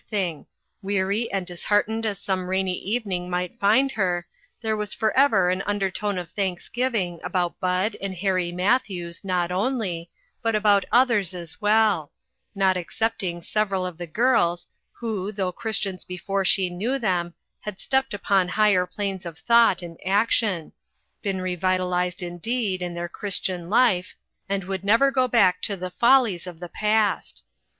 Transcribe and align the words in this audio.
thing; 0.09 0.47
weary 0.81 1.31
and 1.31 1.45
disheartened 1.45 2.07
as 2.07 2.17
some 2.17 2.47
rainy 2.49 2.73
evening 2.73 3.29
might 3.29 3.59
find 3.59 3.91
her, 3.91 4.25
there 4.61 4.75
was 4.75 4.95
forever 4.95 5.51
an 5.51 5.61
undertone 5.67 6.17
of 6.17 6.31
thanksgiving 6.31 7.19
about 7.23 7.59
Bud 7.59 7.95
and 8.01 8.15
Harry 8.15 8.51
Matthews, 8.51 9.23
not 9.23 9.51
only, 9.51 10.09
but 10.41 10.55
about 10.55 10.85
others 10.91 11.35
as 11.35 11.61
well; 11.61 12.11
not 12.55 12.77
excepting 12.77 13.43
several 13.43 13.85
of 13.85 13.99
the 13.99 14.07
gh'ls, 14.07 14.69
who, 14.93 15.31
though 15.31 15.51
Christians 15.51 16.03
before 16.03 16.43
she 16.43 16.67
knew 16.71 16.97
them, 16.97 17.35
had 17.59 17.77
stepped 17.79 18.15
upon 18.15 18.47
higher 18.47 18.87
planes 18.87 19.23
of 19.23 19.37
thought 19.37 19.83
and 19.83 19.99
action 20.03 20.71
been 21.21 21.39
vitalized, 21.59 22.23
indeed, 22.23 22.81
in 22.81 22.93
their 22.95 23.07
Christian 23.07 23.69
life, 23.69 24.15
and 24.49 24.63
would 24.63 24.83
never 24.83 25.11
go 25.11 25.27
back 25.27 25.61
to 25.61 25.77
the 25.77 25.91
follies 25.91 26.47
of 26.47 26.59
the 26.59 26.69
past. 26.69 27.43